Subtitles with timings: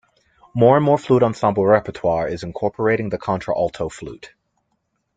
[0.55, 4.33] More and more flute ensemble repertoire is incorporating the contra-alto flute.